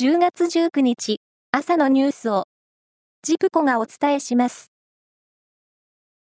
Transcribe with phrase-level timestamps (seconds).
[0.00, 1.20] 10月19日
[1.50, 2.46] 朝のニュースを
[3.22, 4.72] ジプコがお伝えします。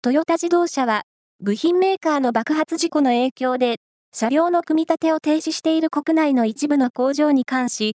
[0.01, 1.03] トヨタ自動車は
[1.41, 3.77] 部品メーカーの爆発事故の影響で
[4.11, 7.95] 車両の組み立てを停止している国内の一部の工場に関し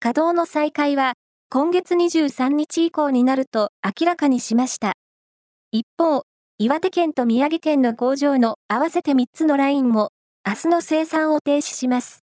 [0.00, 1.12] 稼働の再開は
[1.50, 4.94] 今月23日以降になると明らかにしました。
[5.70, 6.22] 一方、
[6.56, 10.12] 岩手県と宮城県の工場の合わせて3つのラインも
[10.46, 12.20] 明日の生産を停止します。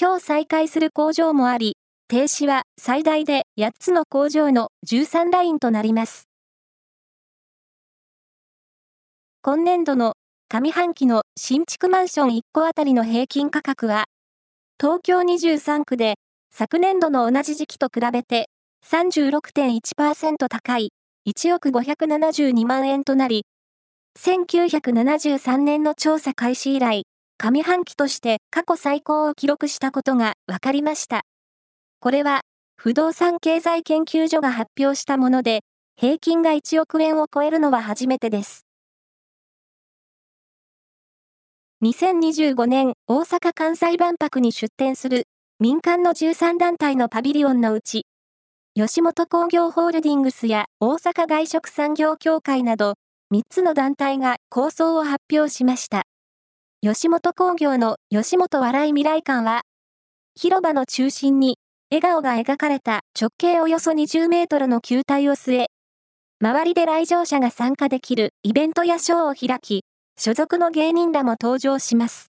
[0.00, 1.76] 今日再開する工場もあり、
[2.10, 6.24] 停止は最大で8つの工場の13ラインとなります。
[9.42, 10.14] 今年度の
[10.48, 14.06] 上半期の新築マンション1戸あたりの平均価格は、
[14.80, 16.16] 東京23区で
[16.52, 18.48] 昨年度の同じ時期と比べて
[18.84, 20.92] 36.1%高い
[21.28, 23.44] 1億572万円となり、
[24.18, 27.04] 1973年の調査開始以来、
[27.38, 31.22] 上半期として過去最高を記録したことが分かりました。
[32.02, 32.40] これは、
[32.76, 35.60] 不動産経済研究所が発表したもので、
[35.96, 38.64] 平均が1億円を超えるのは初めてです。
[41.82, 45.24] 2025年大阪・関西万博に出展する
[45.58, 48.06] 民間の13団体のパビリオンのうち、
[48.74, 52.94] 吉本工業ホールディングスや大阪外食産業協会など
[53.30, 56.04] 3つの団体が構想を発表しました。
[56.80, 59.64] 吉本工業の吉本笑い未来館は、
[60.34, 61.58] 広場の中心に
[61.92, 65.66] 笑顔が描かれた直径およそ20メートルの球体を据え、
[66.40, 69.82] 周りで来場者が参加できるイベントやショーを開き、
[70.16, 72.30] 所属の芸人らも登場します。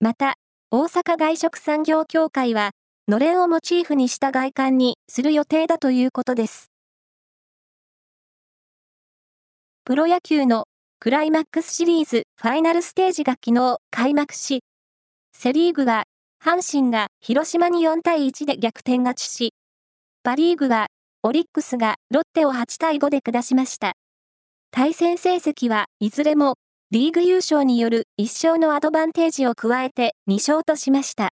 [0.00, 0.34] また、
[0.70, 2.72] 大阪外食産業協会は、
[3.08, 6.70] のれんをモチーフにした外観にする予定だということです。
[9.86, 10.66] プロ野球の
[11.00, 14.60] クライマックスシリーズファイナルステージが昨日開幕し、
[15.32, 16.04] セリーグは
[16.44, 19.54] 阪神が広島に4対1で逆転勝ちし、
[20.22, 20.88] パリーグは
[21.22, 23.94] オリックスがロッテを8対5で下しました。
[24.70, 26.56] 対戦成績はいずれも
[26.90, 31.30] リーグ優勝による1勝のアドバンテージを加えて2勝としました。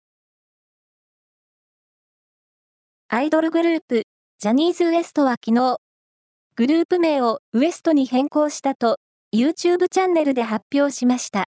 [3.08, 4.06] アイドルグループ、
[4.40, 5.78] ジャニーズ WEST は昨日、
[6.56, 8.98] グループ名を WEST に変更したと
[9.32, 11.46] YouTube チャンネルで発表しました。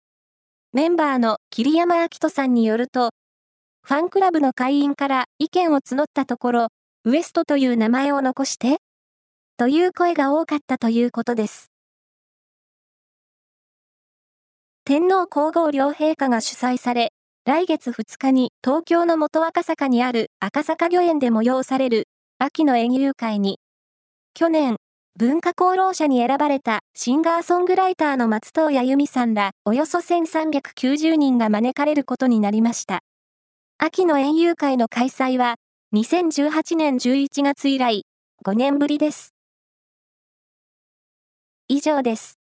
[0.73, 3.11] メンバーの桐山明人さんによると、
[3.87, 6.69] ファンクラブの会員から意見を募ったところ、
[7.05, 8.79] ウエストという名前を残して
[9.59, 11.71] という声が多かったということです。
[14.87, 17.13] 天皇皇后両陛下が主催され、
[17.45, 22.09] 来月2日に東京の元赤坂にある赤坂御苑で催される
[22.39, 23.59] 秋の園遊会に、
[24.33, 24.77] 去年、
[25.19, 33.01] 文化功労者に選ばれたシンガーソングライターの松任谷由実さんらおよそ1390人が招かれることになりました。
[33.87, 35.57] 秋の園遊会の開催は、
[35.95, 38.07] 2018年11月以来、
[38.43, 39.35] 5年ぶりです。
[41.69, 42.39] 以上です。